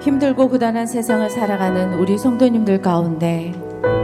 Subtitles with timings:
[0.00, 3.52] 힘들고 고단한 세상을 살아가는 우리 성도님들 가운데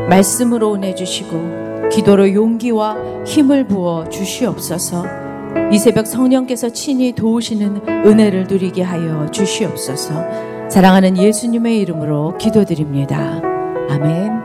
[0.09, 5.05] 말씀으로 은혜 주시고 기도로 용기와 힘을 부어 주시옵소서
[5.73, 13.41] 이 새벽 성령께서 친히 도우시는 은혜를 누리게 하여 주시옵소서 사랑하는 예수님의 이름으로 기도드립니다.
[13.89, 14.36] 아멘.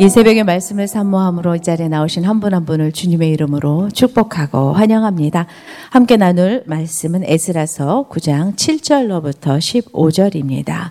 [0.00, 5.46] 이 새벽의 말씀을 산모함으로 이 자리에 나오신 한분한 분을 주님의 이름으로 축복하고 환영합니다.
[5.90, 10.90] 함께 나눌 말씀은 에스라서 9장 7절로부터 15절입니다.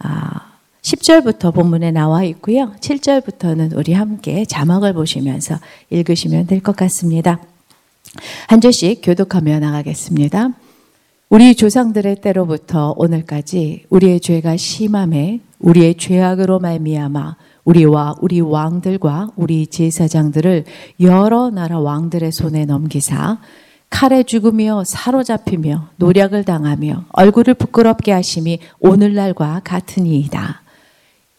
[0.00, 2.72] 아, 10절부터 본문에 나와 있고요.
[2.80, 5.54] 7절부터는 우리 함께 자막을 보시면서
[5.90, 7.40] 읽으시면 될 것 같습니다.
[8.48, 10.50] 한 절씩 교독하며 나가겠습니다.
[11.28, 17.36] 우리 조상들의 때로부터 오늘까지 우리의 죄가 심함에 우리의 죄악으로 말미암아
[17.68, 20.64] 우리와 우리 왕들과 우리 제사장들을
[21.00, 23.38] 여러 나라 왕들의 손에 넘기사
[23.90, 30.62] 칼에 죽으며 사로잡히며 노략을 당하며 얼굴을 부끄럽게 하심이 오늘날과 같으니이다.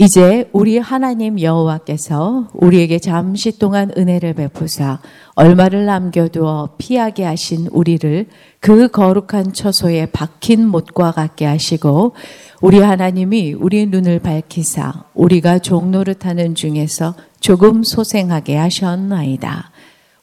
[0.02, 5.02] 이제 우리 하나님 여호와께서 우리에게 잠시 동안 은혜를 베푸사
[5.36, 8.28] 얼마를 남겨두어 피하게 하신 우리를
[8.62, 12.14] 그 거룩한 처소에 박힌 못과 같게 하시고
[12.62, 19.72] 우리 하나님이 우리 눈을 밝히사 우리가 종노릇하는 중에서 조금 소생하게 하셨나이다.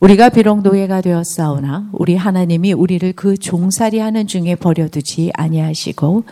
[0.01, 6.25] 우리가 비록 노예가 되었사오나 우리 하나님이 우리를 그 종살이하는 중에 버려두지 아니하시고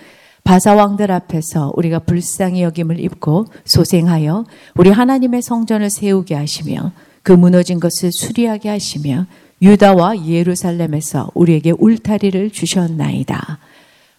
[0.44, 4.44] 바사 왕들 앞에서 우리가 불쌍히 여김을 입고 소생하여
[4.76, 6.92] 우리 하나님의 성전을 세우게 하시며
[7.22, 9.26] 그 무너진 것을 수리하게 하시며
[9.62, 13.58] 유다와 예루살렘에서 우리에게 울타리를 주셨나이다.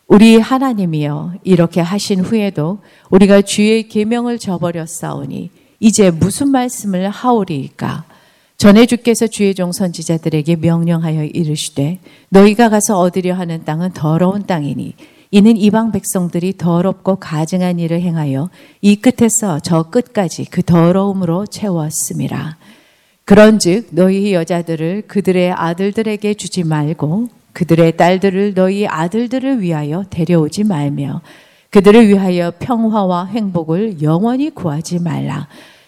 [0.08, 2.80] 우리 하나님이여 이렇게 하신 후에도
[3.12, 8.06] 우리가 주의 계명을 저버렸사오니 이제 무슨 말씀을 하오리이까?
[8.58, 14.96] 전에 주께서 주의 종 선지자들에게 명령하여 이르시되 너희가 가서 얻으려 하는 땅은 더러운 땅이니
[15.32, 18.50] 이는 이방 백성들이 더럽고 가증한 일을 행하여
[18.82, 22.58] 이 끝에서 저 끝까지 그 더러움으로 채웠음이라.
[23.26, 31.22] 그런즉 너희 여자들을 그들의 아들들에게 주지 말고 그들의 딸들을 너희 아들들을 위하여 데려오지 말며
[31.72, 35.48] 그들을 위하여 평화와 행복을 영원히 구하지 말라.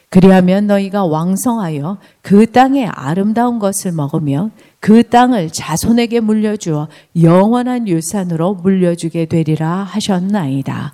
[0.09, 4.50] 그리하면 너희가 왕성하여 그 땅의 아름다운 것을 먹으며
[4.88, 6.88] 그 땅을 자손에게 물려주어
[7.22, 10.94] 영원한 유산으로 물려주게 되리라 하셨나이다.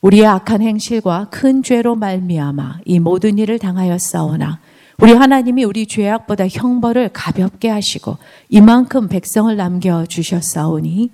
[0.00, 4.58] 우리의 악한 행실과 큰 죄로 말미암아 이 모든 일을 당하였사오나
[4.98, 8.16] 우리 하나님이 우리 죄악보다 형벌을 가볍게 하시고
[8.48, 11.12] 이만큼 백성을 남겨 주셨사오니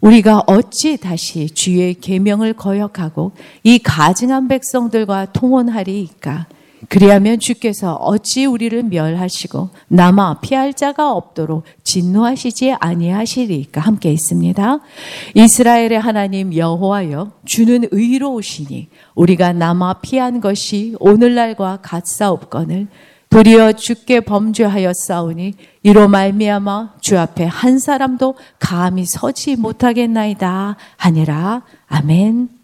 [0.00, 3.32] 우리가 어찌 다시 주의 계명을 거역하고
[3.64, 6.46] 이 가증한 백성들과 통혼하리이까
[6.88, 14.78] 그리하면 주께서 어찌 우리를 멸하시고 남아 피할 자가 없도록 진노하시지 아니하시리까 함께 있습니다.
[15.34, 22.88] 이스라엘의 하나님 여호와여 주는 의로우시니 우리가 남아 피한 것이 오늘날과 같사옵거늘
[23.30, 32.57] 도리어 주께 범죄하였사오니 이로 말미암아 주 앞에 한 사람도 감히 서지 못하겠나이다 하니라 아멘.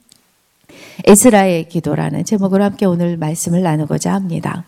[1.05, 4.65] 에스라의 기도라는 제목으로 함께 오늘 말씀을 나누고자 합니다.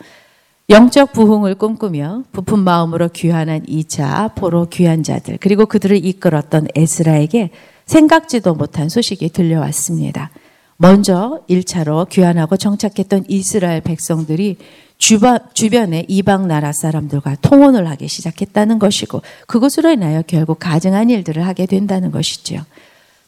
[0.68, 7.50] 영적 부흥을 꿈꾸며 부푼 마음으로 귀환한 이자 포로 귀한 자들 그리고 그들을 이끌었던 에스라에게
[7.84, 10.30] 생각지도 못한 소식이 들려왔습니다.
[10.76, 14.56] 먼저 1차로 귀환하고 정착했던 이스라엘 백성들이
[14.98, 22.10] 주변의 이방 나라 사람들과 통혼을 하기 시작했다는 것이고 그것으로 인하여 결국 가증한 일들을 하게 된다는
[22.10, 22.64] 것이죠.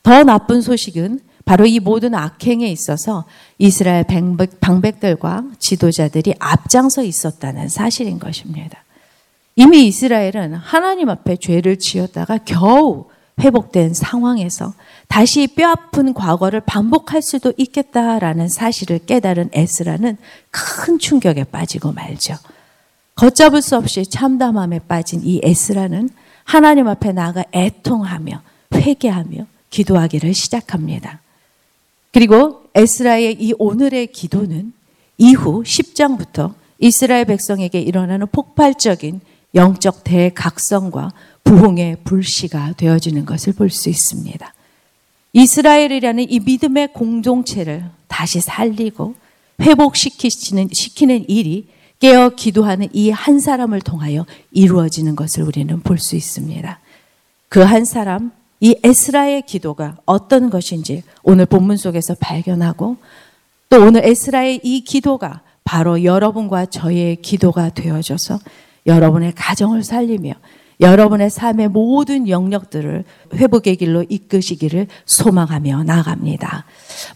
[0.02, 3.24] 더 나쁜 소식은 바로 이 모든 악행에 있어서
[3.56, 4.04] 이스라엘
[4.60, 8.84] 방백 들과 지도자들이 앞장서 있었다는 사실인 것입니다.
[9.56, 13.06] 이미 이스라엘은 하나님 앞에 죄를 지었다가 겨우
[13.40, 14.74] 회복된 상황에서
[15.08, 20.18] 다시 뼈아픈 과거를 반복할 수도 있겠다라는 사실을 깨달은 에스라는
[20.50, 22.34] 큰 충격에 빠지고 말죠.
[23.14, 26.10] 걷잡을 수 없이 참담함에 빠진 이 에스라는
[26.44, 28.42] 하나님 앞에 나가 애통하며
[28.74, 31.22] 회개하며 기도하기를 시작합니다.
[32.18, 34.72] 그리고 에스라의 이 오늘의 기도는
[35.18, 39.20] 이후 10장부터 이스라엘 백성에게 일어나는 폭발적인
[39.54, 41.12] 영적 대각성과
[41.44, 44.52] 부흥의 불씨가 되어지는 것을 볼 수 있습니다.
[45.32, 49.14] 이스라엘이라는 이 믿음의 공동체를 다시 살리고
[49.60, 51.68] 회복시키는 시키는 일이
[52.00, 56.80] 깨어 기도하는 이 한 사람을 통하여 이루어지는 것을 우리는 볼 수 있습니다.
[57.48, 62.96] 그 한 사람 이 에스라의 기도가 어떤 것인지 오늘 본문 속에서 발견하고
[63.70, 68.38] 또 오늘 에스라의 이 기도가 바로 여러분과 저의 기도가 되어져서
[68.86, 70.32] 여러분의 가정을 살리며
[70.80, 76.64] 여러분의 삶의 모든 영역들을 회복의 길로 이끄시기를 소망하며 나아갑니다.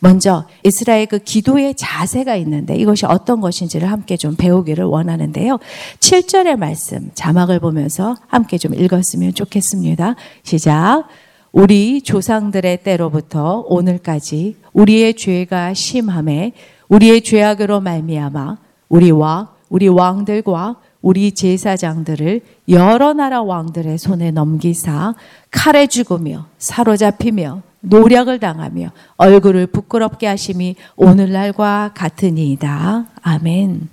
[0.00, 5.59] 먼저 이스라엘 그 기도의 자세가 있는데 이것이 어떤 것인지를 함께 좀 배우기를 원하는데요.
[6.00, 10.17] 7절의 말씀 자막을 보면서 함께 좀 읽었으면 좋겠습니다.
[10.43, 11.05] 시작.
[11.53, 16.53] 우리 조상들의 때로부터 오늘까지 우리의 죄가 심함에
[16.89, 18.57] 우리의 죄악으로 말미암아
[18.89, 22.41] 우리와 우리 왕들과 우리 제사장들을
[22.71, 25.15] 여러 나라 왕들의 손에 넘기사
[25.51, 33.07] 칼에 죽으며 사로잡히며 노력을 당하며 얼굴을 부끄럽게 하심이 오늘날과 같으니이다.
[33.21, 33.89] 아멘.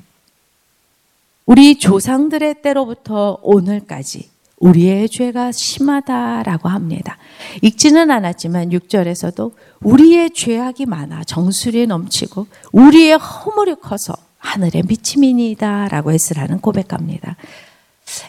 [1.46, 4.30] 우리 조상들의 때로부터 오늘까지
[4.60, 7.18] 우리의 죄가 심하다라고 합니다.
[7.62, 17.36] 읽지는 않았지만 6절에서도 우리의 죄악이 많아 정수리에 넘치고 우리의 허물이 커서 하늘의 미치민이다라고 에스라는 고백합니다.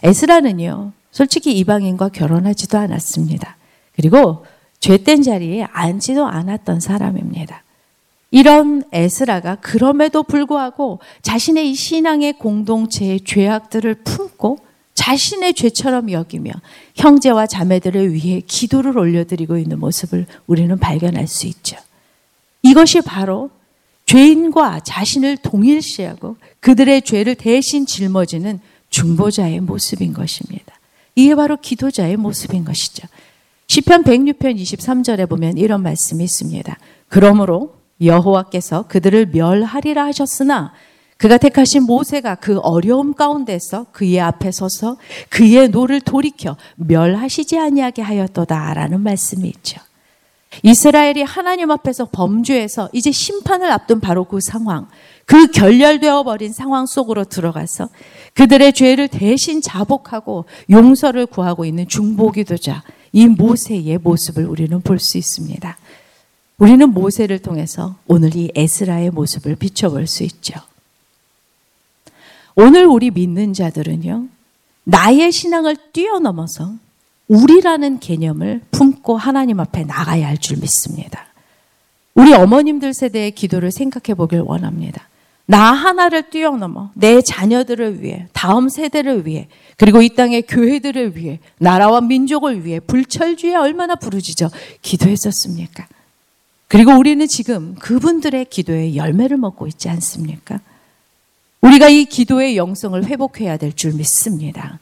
[0.03, 3.57] 에스라는요, 솔직히 이방인과 결혼하지도 않았습니다.
[3.95, 4.45] 그리고
[4.79, 7.63] 죄된 자리에 앉지도 않았던 사람입니다.
[8.31, 14.59] 이런 에스라가 그럼에도 불구하고 자신의 이 신앙의 공동체의 죄악들을 품고
[15.01, 16.51] 자신의 죄처럼 여기며
[16.93, 21.75] 형제와 자매들을 위해 기도를 올려드리고 있는 모습을 우리는 발견할 수 있죠.
[22.61, 23.49] 이것이 바로
[24.05, 28.59] 죄인과 자신을 동일시하고 그들의 죄를 대신 짊어지는
[28.91, 30.79] 중보자의 모습인 것입니다.
[31.15, 33.07] 이게 바로 기도자의 모습인 것이죠.
[33.65, 36.77] 시편 106편 23절에 보면 이런 말씀이 있습니다.
[37.07, 37.73] 그러므로
[38.03, 40.73] 여호와께서 그들을 멸하리라 하셨으나
[41.21, 44.97] 그가 택하신 모세가 그 어려움 가운데서 그의 앞에 서서
[45.29, 49.79] 그의 노를 돌이켜 멸하시지 아니하게 하였도다라는 말씀이 있죠.
[50.63, 54.87] 이스라엘이 하나님 앞에서 범죄해서 이제 심판을 앞둔 바로 그 상황,
[55.27, 57.89] 그 결렬되어 버린 상황 속으로 들어가서
[58.33, 62.81] 그들의 죄를 대신 자복하고 용서를 구하고 있는 중보기도자
[63.11, 65.77] 이 모세의 모습을 우리는 볼 수 있습니다.
[66.57, 70.55] 우리는 모세를 통해서 오늘 이 에스라의 모습을 비춰볼 수 있죠.
[72.55, 74.27] 오늘 우리 믿는 자들은요,
[74.83, 76.73] 나의 신앙을 뛰어넘어서
[77.27, 81.27] 우리라는 개념을 품고 하나님 앞에 나가야 할 줄 믿습니다.
[82.13, 85.07] 우리 어머님들 세대의 기도를 생각해 보길 원합니다.
[85.45, 89.47] 나 하나를 뛰어넘어 내 자녀들을 위해, 다음 세대를 위해,
[89.77, 94.49] 그리고 이 땅의 교회들을 위해, 나라와 민족을 위해 불철주에 얼마나 부르짖어
[94.81, 95.87] 기도했었습니까?
[96.67, 100.59] 그리고 우리는 지금 그분들의 기도에 열매를 먹고 있지 않습니까?
[101.61, 104.79] 우리가 이 기도의 영성을 회복해야 될 줄 믿습니다.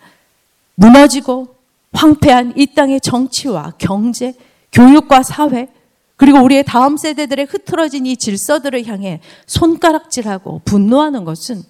[0.75, 1.55] 무너지고
[1.91, 4.33] 황폐한 이 땅의 정치와 경제,
[4.71, 5.67] 교육과 사회,
[6.15, 11.63] 그리고 우리의 다음 세대들의 흐트러진 이 질서들을 향해 손가락질하고 분노하는 것은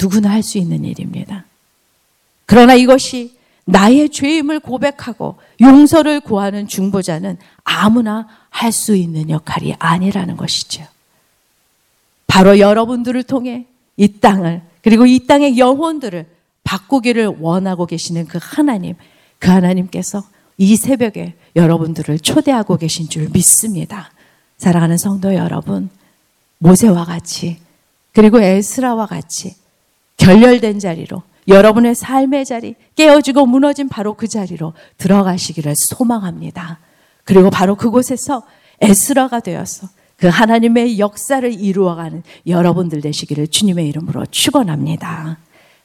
[0.00, 1.44] 누구나 할 수 있는 일입니다.
[2.46, 3.36] 그러나 이것이
[3.66, 10.82] 나의 죄임을 고백하고 용서를 구하는 중보자는 아무나 할 수 있는 역할이 아니라는 것이죠.
[12.26, 13.66] 바로 여러분들을 통해
[14.00, 16.24] 이 땅을 그리고 이 땅의 영혼들을
[16.64, 18.94] 바꾸기를 원하고 계시는 그 하나님,
[19.38, 20.24] 그 하나님께서
[20.56, 24.10] 이 새벽에 여러분들을 초대하고 계신 줄 믿습니다.
[24.56, 25.90] 사랑하는 성도 여러분,
[26.58, 27.58] 모세와 같이
[28.14, 29.54] 그리고 에스라와 같이
[30.16, 36.78] 결렬된 자리로 여러분의 삶의 자리, 깨어지고 무너진 바로 그 자리로 들어가시기를 소망합니다.
[37.24, 38.44] 그리고 바로 그곳에서
[38.80, 39.88] 에스라가 되어서
[40.20, 45.38] 그 하나님의 역사를 이루어가는 여러분들 되시기를 주님의 이름으로 축원합니다.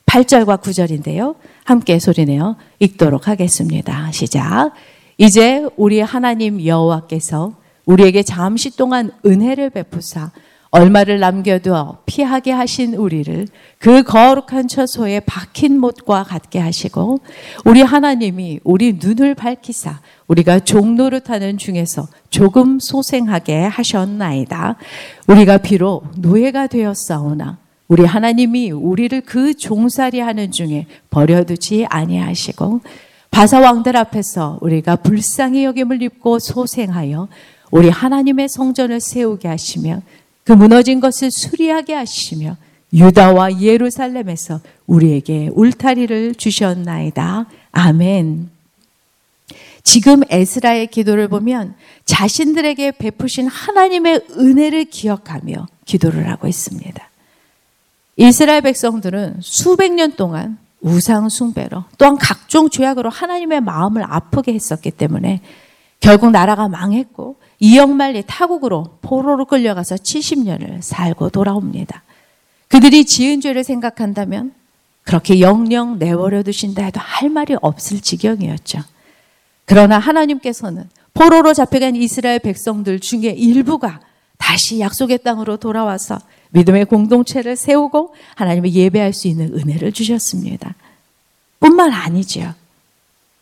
[0.05, 1.35] 8절과 9절인데요.
[1.63, 4.11] 함께 소리내어 읽도록 하겠습니다.
[4.11, 4.71] 시작.
[5.17, 7.53] 이제 우리 하나님 여호와께서
[7.85, 10.31] 우리에게 잠시 동안 은혜를 베푸사
[10.75, 13.47] 얼마를 남겨두어 피하게 하신 우리를
[13.79, 17.21] 그 거룩한 처소에 박힌 못과 같게 하시고
[17.63, 24.75] 우리 하나님이 우리 눈을 밝히사 우리가 종노릇하는 중에서 조금 소생하게 하셨나이다.
[25.27, 32.81] 우리가 비록 노예가 되었사오나 우리 하나님이 우리를 그 종살이 하는 중에 버려두지 아니하시고
[33.31, 37.29] 바사 왕들 앞에서 우리가 불쌍히 여김을 입고 소생하여
[37.71, 40.01] 우리 하나님의 성전을 세우게 하시며
[40.45, 42.55] 그 무너진 것을 수리하게 하시며
[42.93, 47.47] 유다와 예루살렘에서 우리에게 울타리를 주셨나이다.
[47.71, 48.49] 아멘.
[49.83, 51.75] 지금 에스라의 기도를 보면
[52.05, 57.09] 자신들에게 베푸신 하나님의 은혜를 기억하며 기도를 하고 있습니다.
[58.17, 65.41] 이스라엘 백성들은 수백 년 동안 우상 숭배로 또한 각종 죄악으로 하나님의 마음을 아프게 했었기 때문에
[65.99, 72.03] 결국 나라가 망했고 이역말리 타국으로 포로로 끌려가서 70년을 살고 돌아옵니다.
[72.67, 74.53] 그들이 지은 죄를 생각한다면
[75.03, 78.79] 그렇게 영영 내버려 두신다 해도 할 말이 없을 지경이었죠.
[79.65, 84.01] 그러나 하나님께서는 포로로 잡혀간 이스라엘 백성들 중에 일부가
[84.37, 86.19] 다시 약속의 땅으로 돌아와서
[86.51, 90.75] 믿음의 공동체를 세우고 하나님을 예배할 수 있는 은혜를 주셨습니다.
[91.59, 92.53] 뿐만 아니지요.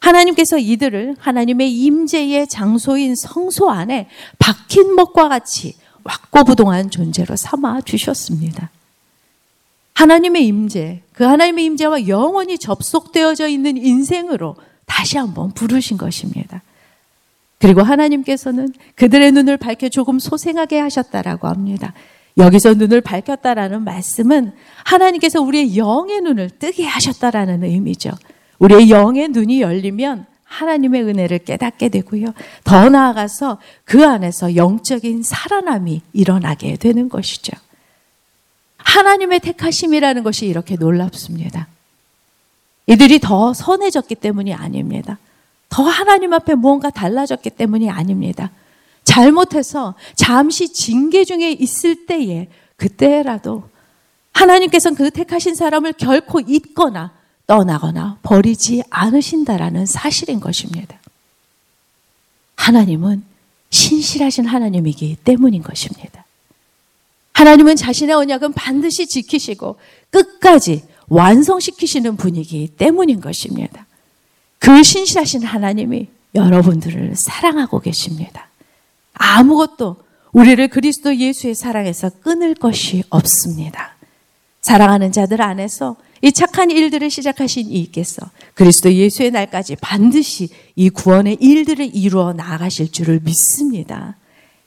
[0.04, 8.70] 하나님께서 이들을 하나님의 임재의 장소인 성소 안에 박힌 목과 같이 왁고부동한 존재로 삼아 주셨습니다.
[9.94, 16.62] 하나님의 임재, 그 하나님의 임재와 영원히 접속되어져 있는 인생으로 다시 한번 부르신 것입니다.
[17.60, 21.94] 그리고 하나님께서는 그들의 눈을 밝혀 조금 소생하게 하셨다라고 합니다.
[22.38, 24.52] 여기서 눈을 밝혔다라는 말씀은
[24.84, 28.12] 하나님께서 우리의 영의 눈을 뜨게 하셨다라는 의미죠.
[28.64, 32.28] 우리의 영의 눈이 열리면 하나님의 은혜를 깨닫게 되고요.
[32.64, 37.52] 더 나아가서 그 안에서 영적인 살아남이 일어나게 되는 것이죠.
[38.78, 41.68] 하나님의 택하심이라는 것이 이렇게 놀랍습니다.
[42.88, 45.18] 이들이 더 선해졌기 때문이 아닙니다.
[45.68, 48.52] 더 하나님 앞에 무언가 달라졌기 때문이 아닙니다.
[49.04, 53.68] 잘못해서 잠시 징계 중에 있을 때에 그때라도
[54.32, 57.12] 하나님께서는 그 택하신 사람을 결코 잊거나
[57.48, 60.98] 떠나거나 버리지 않으신다라는 사실인 것입니다.
[62.56, 63.24] 하나님은
[63.70, 66.26] 신실하신 하나님이기 때문인 것입니다.
[67.34, 69.78] 하나님은 자신의 언약은 반드시 지키시고
[70.12, 73.86] 끝까지 완성시키시는 분이기 때문인 것입니다.
[74.60, 78.48] 그 신실하신 하나님이 여러분들을 사랑하고 계십니다.
[79.14, 79.98] 아무것도
[80.32, 83.96] 우리를 그리스도 예수의 사랑에서 끊을 것이 없습니다.
[84.62, 91.94] 사랑하는 자들 안에서 이 착한 일들을 시작하신 이께서 그리스도 예수의 날까지 반드시 이 구원의 일들을
[91.94, 94.16] 이루어 나아가실 줄을 믿습니다.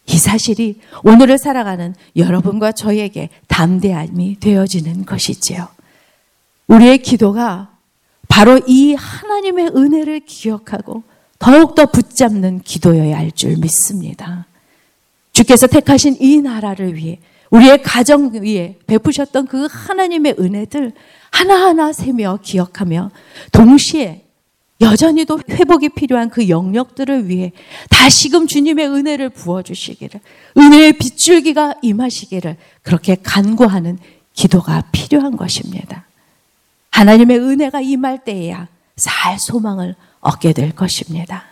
[0.06, 5.68] 이 사실이 오늘을 살아가는 여러분과 저에게 담대함이 되어지는 것이지요.
[6.66, 7.70] 우리의 기도가
[8.28, 11.04] 바로 이 하나님의 은혜를 기억하고
[11.38, 14.44] 더욱더 붙잡는 기도여야 할 줄 믿습니다.
[15.32, 17.18] 주께서 택하신 이 나라를 위해
[17.50, 20.92] 우리의 가정 위에 베푸셨던 그 하나님의 은혜들
[21.37, 23.11] 하나하나 세며 기억하며
[23.52, 24.25] 동시에
[24.81, 27.52] 여전히도 회복이 필요한 그 영역들을 위해
[27.90, 30.21] 다시금 주님의 은혜를 부어주시기를,
[30.57, 33.99] 은혜의 빗줄기가 임하시기를 그렇게 간구하는
[34.33, 36.07] 기도가 필요한 것입니다.
[36.90, 41.45] 하나님의 은혜가 임할 때에야 살 소망을 얻게 될 것입니다.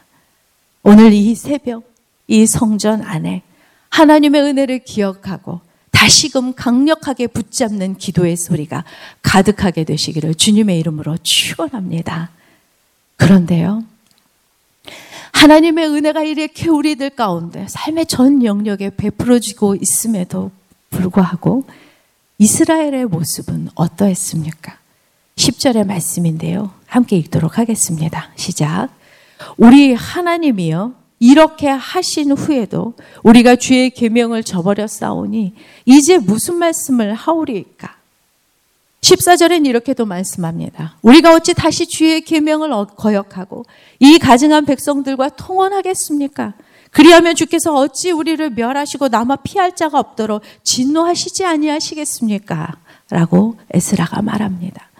[0.83, 1.93] 오늘 이 새벽,
[2.27, 3.43] 이 성전 안에
[3.91, 5.61] 하나님의 은혜를 기억하고
[6.05, 8.85] 다시금 강력하게 붙잡는 기도의 소리가
[9.23, 12.29] 가득하게 되시기를 주님의 이름으로 축원합니다.
[13.17, 13.83] 그런데요.
[15.33, 20.51] 하나님의 은혜가 이렇게 우리들 가운데 삶의 전 영역에 베풀어지고 있음에도
[20.91, 21.65] 불구하고
[22.37, 24.77] 이스라엘의 모습은 어떠했습니까?
[25.37, 26.71] 10절의 말씀인데요.
[26.85, 28.31] 함께 읽도록 하겠습니다.
[28.37, 28.91] 시작.
[29.57, 31.04] 우리 하나님이요.
[31.25, 35.55] 이렇게 하신 후에도 우리가 주의 계명을 저버려 싸우니
[35.87, 37.97] 이제 무슨 말씀을 하오리까?
[39.01, 40.97] 14절엔 이렇게도 말씀합니다.
[41.01, 43.65] 우리가 어찌 다시 주의 계명을 어, 거역하고
[44.01, 46.53] 이 가증한 백성들과 통원하겠습니까?
[46.91, 52.77] 그리하면 주께서 어찌 우리를 멸하시고 남아 피할 자가 없도록 진노하시지 아니하시겠습니까?
[53.09, 54.91] 라고 에스라가 말합니다.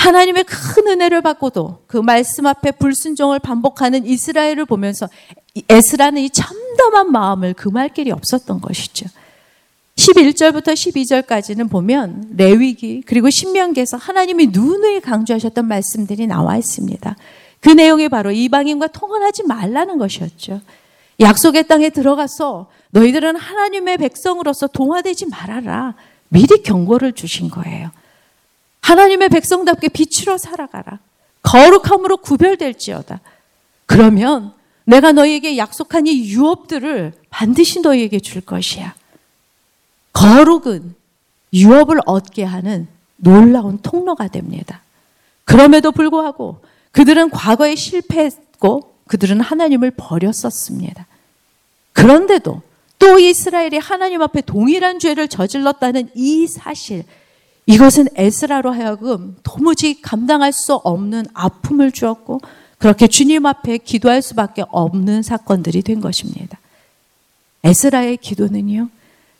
[0.00, 5.06] 하나님의 큰 은혜를 받고도 그 말씀 앞에 불순종을 반복하는 이스라엘을 보면서
[5.68, 9.06] 에스라는 이 참담한 마음을 금할 길이 없었던 것이죠.
[9.96, 17.16] 11절부터 12절까지는 보면 레위기 그리고 신명기에서 하나님이 누누이 강조하셨던 말씀들이 나와 있습니다.
[17.60, 20.62] 그 내용이 바로 이방인과 통혼하지 말라는 것이었죠.
[21.20, 25.94] 약속의 땅에 들어가서 너희들은 하나님의 백성으로서 동화되지 말아라.
[26.30, 27.90] 미리 경고를 주신 거예요.
[28.82, 30.98] 하나님의 백성답게 빛으로 살아가라.
[31.42, 33.20] 거룩함으로 구별될지어다.
[33.86, 34.52] 그러면
[34.84, 38.94] 내가 너희에게 약속한 이 유업들을 반드시 너희에게 줄 것이야.
[40.12, 40.94] 거룩은
[41.52, 44.82] 유업을 얻게 하는 놀라운 통로가 됩니다.
[45.44, 46.60] 그럼에도 불구하고
[46.92, 51.06] 그들은 과거에 실패했고 그들은 하나님을 버렸었습니다.
[51.92, 52.62] 그런데도
[52.98, 57.04] 또 이스라엘이 하나님 앞에 동일한 죄를 저질렀다는 이 사실,
[57.66, 62.40] 이것은 에스라로 하여금 도무지 감당할 수 없는 아픔을 주었고
[62.78, 66.58] 그렇게 주님 앞에 기도할 수밖에 없는 사건들이 된 것입니다.
[67.62, 68.88] 에스라의 기도는요,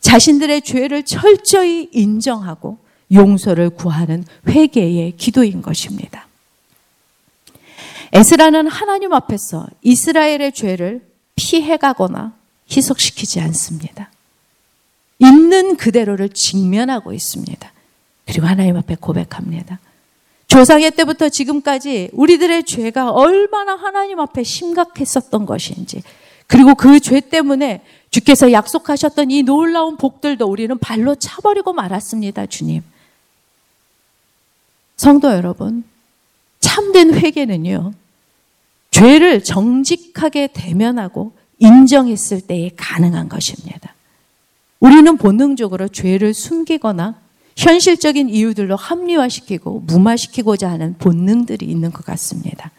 [0.00, 2.78] 자신들의 죄를 철저히 인정하고
[3.12, 6.28] 용서를 구하는 회개의 기도인 것입니다.
[8.12, 12.34] 에스라는 하나님 앞에서 이스라엘의 죄를 피해가거나
[12.70, 14.10] 희석시키지 않습니다.
[15.18, 17.72] 있는 그대로를 직면하고 있습니다.
[18.30, 19.80] 그리고 하나님 앞에 고백합니다.
[20.46, 26.04] 조상의 때부터 지금까지 우리들의 죄가 얼마나 하나님 앞에 심각했었던 것인지,
[26.46, 32.82] 그리고 그 죄 때문에 주께서 약속하셨던 이 놀라운 복들도 우리는 발로 차버리고 말았습니다, 주님.
[34.96, 35.82] 성도 여러분,
[36.60, 37.94] 참된 회개는요,
[38.92, 43.94] 죄를 정직하게 대면하고 인정했을 때에 가능한 것입니다.
[44.78, 52.70] 우리는 본능적으로 죄를 숨기거나 현실적인 이유들로 합리화시키고 무마시키고자 하는 본능들이 있는 것 같습니다.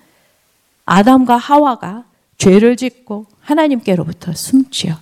[0.86, 2.06] 아담과 하와가
[2.38, 4.98] 죄를 짓고 하나님께로부터 숨지요.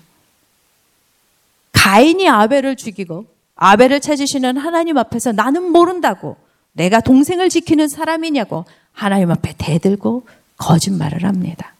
[1.71, 6.37] 가인이 아벨을 죽이고 아벨을 찾으시는 하나님 앞에서 나는 모른다고
[6.73, 10.23] 내가 동생을 지키는 사람이냐고 하나님 앞에 대들고
[10.57, 11.73] 거짓말을 합니다.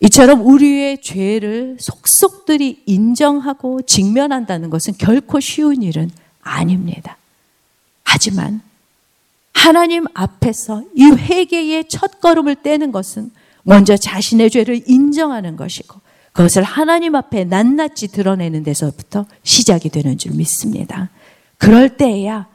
[0.00, 6.10] 이처럼 우리의 죄를 속속들이 인정하고 직면한다는 것은 결코 쉬운 일은
[6.44, 7.16] 아닙니다.
[8.04, 8.60] 하지만
[9.52, 13.30] 하나님 앞에서 이 회개의 첫 걸음을 떼는 것은
[13.62, 16.00] 먼저 자신의 죄를 인정하는 것이고
[16.32, 21.08] 그것을 하나님 앞에 낱낱이 드러내는 데서부터 시작이 되는 줄 믿습니다.
[21.58, 22.46] 그럴 때에야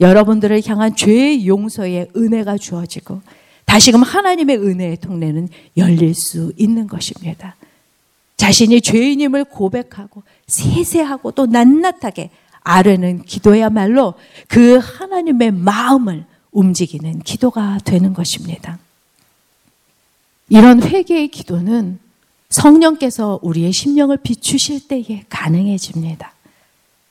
[0.00, 3.22] 여러분들을 향한 죄의 용서의 은혜가 주어지고
[3.64, 7.54] 다시금 하나님의 은혜의 통로는 열릴 수 있는 것입니다.
[8.36, 12.30] 자신이 죄인임을 고백하고 세세하고 또 낱낱하게
[12.64, 14.14] 아뢰는 기도야말로
[14.48, 18.78] 그 하나님의 마음을 움직이는 기도가 되는 것입니다.
[20.48, 21.98] 이런 회개의 기도는
[22.50, 26.34] 성령께서 우리의 심령을 비추실 때에 가능해집니다.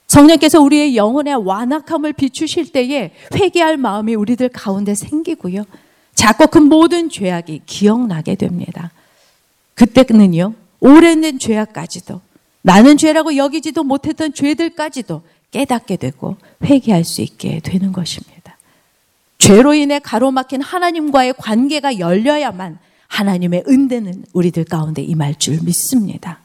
[0.06, 5.64] 성령께서 우리의 영혼의 완악함을 비추실 때에 회개할 마음이 우리들 가운데 생기고요.
[6.14, 8.92] 자꾸 그 모든 죄악이 기억나게 됩니다.
[9.74, 12.20] 그때는요, 오래된 죄악까지도
[12.60, 18.56] 나는 죄라고 여기지도 못했던 죄들까지도 깨닫게 되고 회개할 수 있게 되는 것입니다.
[19.38, 22.78] 죄로 인해 가로막힌 하나님과의 관계가 열려야만
[23.08, 26.40] 하나님의 은혜는 우리들 가운데 임할 줄 믿습니다.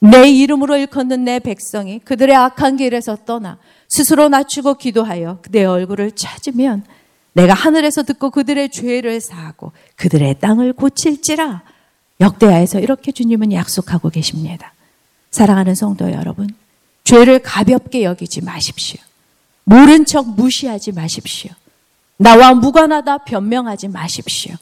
[0.00, 3.58] 내 이름으로 일컫는 내 백성이 그들의 악한 길에서 떠나
[3.88, 6.84] 스스로 낮추고 기도하여 내 얼굴을 찾으면
[7.34, 11.62] 내가 하늘에서 듣고 그들의 죄를 사하고 그들의 땅을 고칠지라
[12.20, 14.72] 역대하에서 이렇게 주님은 약속하고 계십니다.
[15.30, 16.48] 사랑하는 성도 여러분,
[17.04, 19.00] 죄를 가볍게 여기지 마십시오.
[19.64, 21.50] 모른 척 무시하지 마십시오.
[22.16, 24.54] 나와 무관하다 변명하지 마십시오.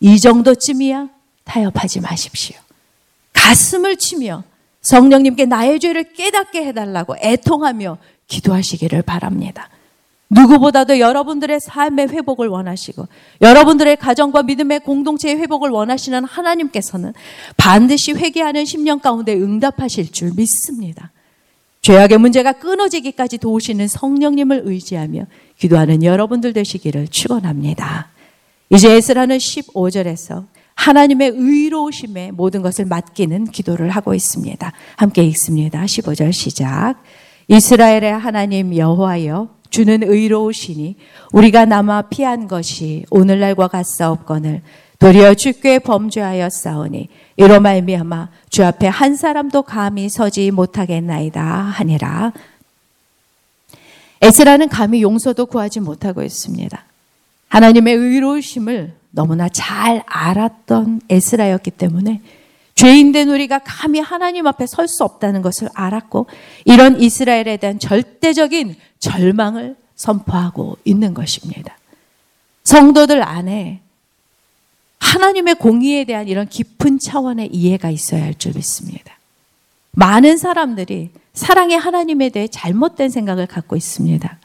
[0.00, 1.08] 이 정도쯤이야
[1.44, 2.56] 타협하지 마십시오.
[3.32, 4.42] 가슴을 치며
[4.80, 9.68] 성령님께 나의 죄를 깨닫게 해달라고 애통하며 기도하시기를 바랍니다.
[10.30, 13.06] 누구보다도 여러분들의 삶의 회복을 원하시고
[13.40, 17.14] 여러분들의 가정과 믿음의 공동체의 회복을 원하시는 하나님께서는
[17.56, 21.12] 반드시 회개하는 심령 가운데 응답하실 줄 믿습니다.
[21.86, 28.08] 죄악의 문제가 끊어지기까지 도우시는 성령님을 의지하며 기도하는 여러분들 되시기를 축원합니다.
[28.70, 34.72] 이제 에스라는 15절에서 하나님의 의로우심에 모든 것을 맡기는 기도를 하고 있습니다.
[34.96, 35.84] 함께 읽습니다.
[35.84, 36.96] 15절 시작.
[37.46, 40.96] 이스라엘의 하나님 여호와여 주는 의로우시니
[41.32, 44.62] 우리가 남아 피한 것이 오늘날과 같사옵거늘
[44.98, 52.32] 도리어 주께 범죄하여 싸우니 이로 말미암아 주 앞에 한 사람도 감히 서지 못하겠나이다 하니라.
[54.22, 56.84] 에스라는 감히 용서도 구하지 못하고 있습니다.
[57.48, 62.22] 하나님의 의로우심을 너무나 잘 알았던 에스라였기 때문에
[62.74, 66.26] 죄인된 우리가 감히 하나님 앞에 설 수 없다는 것을 알았고
[66.64, 71.78] 이런 이스라엘에 대한 절대적인 절망을 선포하고 있는 것입니다.
[72.64, 73.80] 성도들 안에
[75.16, 79.16] 하나님의 공의에 대한 이런 깊은 차원의 이해가 있어야 할 줄 믿습니다.
[79.92, 84.38] 많은 사람들이 사랑의 하나님에 대해 잘못된 생각을 갖고 있습니다.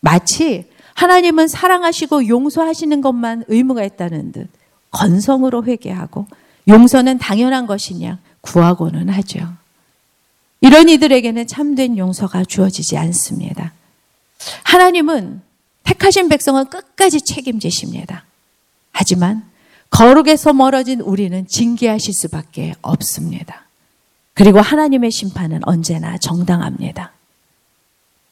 [0.00, 4.50] 마치 하나님은 사랑하시고 용서하시는 것만 의무가 있다는 듯
[4.90, 6.26] 건성으로 회개하고
[6.68, 9.40] 용서는 당연한 것이냐 구하고는 하죠.
[10.60, 13.72] 이런 이들에게는 참된 용서가 주어지지 않습니다.
[14.64, 15.40] 하나님은
[15.84, 18.24] 택하신 백성은 끝까지 책임지십니다.
[18.92, 19.49] 하지만
[19.90, 23.66] 거룩에서 멀어진 우리는 징계하실 수밖에 없습니다.
[24.34, 27.12] 그리고 하나님의 심판은 언제나 정당합니다.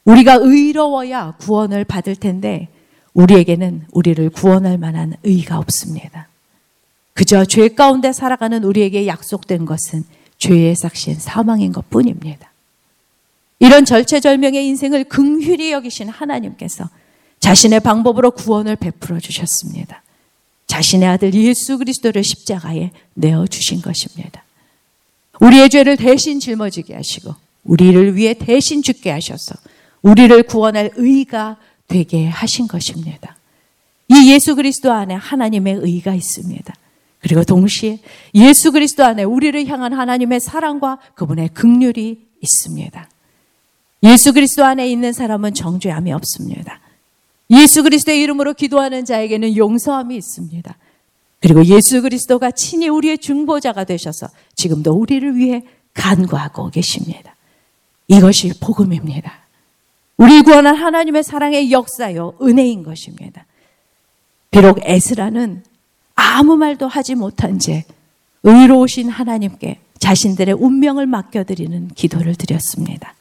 [0.05, 2.69] 우리가 의로워야 구원을 받을 텐데
[3.13, 6.27] 우리에게는 우리를 구원할 만한 의가 없습니다.
[7.13, 10.05] 그저 죄 가운데 살아가는 우리에게 약속된 것은
[10.37, 12.49] 죄의 삭신 사망인 것 뿐입니다.
[13.59, 16.89] 이런 절체절명의 인생을 긍휼히 여기신 하나님께서
[17.39, 20.01] 자신의 방법으로 구원을 베풀어 주셨습니다.
[20.79, 24.43] 자신의 아들 예수 그리스도를 십자가에 내어 주신 것입니다.
[25.41, 29.55] 우리의 죄를 대신 짊어지게 하시고 우리를 위해 대신 죽게 하셔서
[30.01, 33.35] 우리를 구원할 의가 되게 하신 것입니다.
[34.07, 36.73] 이 예수 그리스도 안에 하나님의 의가 있습니다.
[37.19, 37.99] 그리고 동시에
[38.35, 43.09] 예수 그리스도 안에 우리를 향한 하나님의 사랑과 그분의 극률이 있습니다.
[44.03, 46.78] 예수 그리스도 안에 있는 사람은 정죄함이 없습니다.
[47.49, 50.77] 예수 그리스도의 이름으로 기도하는 자에게는 용서함이 있습니다.
[51.41, 57.35] 그리고 예수 그리스도가 친히 우리의 중보자가 되셔서 지금도 우리를 위해 간구하고 계십니다.
[58.07, 59.39] 이것이 복음입니다.
[60.17, 63.45] 우리 구원한 하나님의 사랑의 역사요, 은혜인 것입니다.
[64.51, 65.63] 비록 에스라는
[66.15, 67.85] 아무 말도 하지 못한 채
[68.43, 73.15] 의로우신 하나님께 자신들의 운명을 맡겨드리는 기도를 드렸습니다.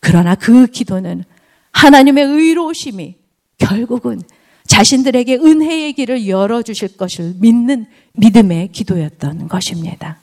[0.00, 1.24] 그러나 그 기도는
[1.72, 3.14] 하나님의 의로우심이
[3.58, 4.22] 결국은
[4.66, 10.18] 자신들에게 은혜의 길을 열어주실 것을 믿는 믿음의 기도였던 것입니다.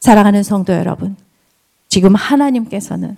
[0.00, 1.16] 사랑하는 성도 여러분,
[1.88, 3.16] 지금 하나님께서는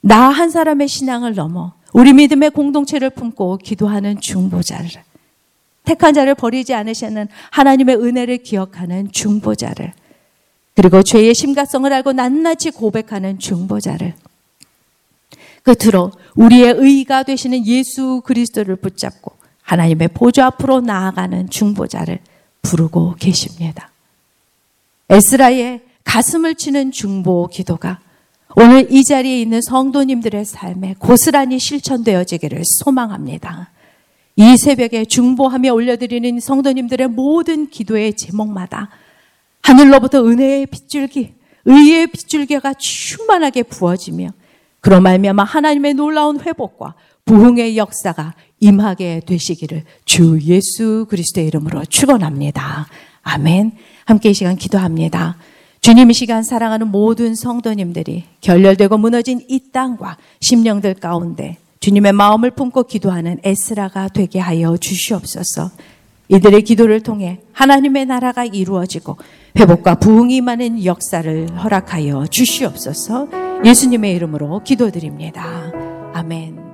[0.00, 4.88] 나 한 사람의 신앙을 넘어 우리 믿음의 공동체를 품고 기도하는 중보자를
[5.84, 9.92] 택한 자를 버리지 않으시는 하나님의 은혜를 기억하는 중보자를
[10.74, 14.14] 그리고 죄의 심각성을 알고 낱낱이 고백하는 중보자를
[15.68, 22.20] 끝으로 우리의 의가 되시는 예수 그리스도를 붙잡고 하나님의 보좌 앞으로 나아가는 중보자를
[22.62, 23.90] 부르고 계십니다.
[25.10, 28.00] 에스라의 가슴을 치는 중보 기도가
[28.56, 33.70] 오늘 이 자리에 있는 성도님들의 삶에 고스란히 실천되어지기를 소망합니다.
[34.36, 38.88] 이 새벽에 중보하며 올려드리는 성도님들의 모든 기도의 제목마다
[39.60, 41.34] 하늘로부터 은혜의 빗줄기,
[41.66, 44.30] 의의 빗줄기가 충만하게 부어지며
[44.80, 52.86] 그로 말미암아 하나님의 놀라운 회복과 부흥의 역사가 임하게 되시기를 주 예수 그리스도의 이름으로 축원합니다.
[53.22, 53.72] 아멘.
[54.04, 55.36] 함께 이 시간 기도합니다.
[55.80, 62.84] 주님 이 시간 사랑하는 모든 성도님들이 결렬되고 무너진 이 땅과 심령들 가운데 주님의 마음을 품고
[62.84, 65.70] 기도하는 에스라가 되게 하여 주시옵소서.
[66.28, 69.16] 이들의 기도를 통해 하나님의 나라가 이루어지고
[69.58, 73.26] 회복과 부흥이 임하는 역사를 허락하여 주시옵소서.
[73.64, 75.72] 예수님의 이름으로 기도드립니다.
[76.14, 76.67] 아멘.